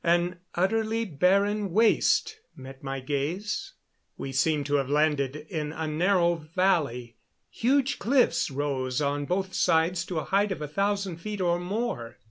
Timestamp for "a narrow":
5.71-6.37